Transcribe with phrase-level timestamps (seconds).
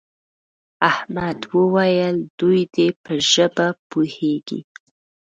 [0.91, 4.59] احمد وویل دوی دې په ژبه پوهېږي.